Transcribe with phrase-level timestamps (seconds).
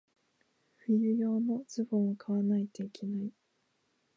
[0.87, 3.31] 冬用のズボンを買わないといけない。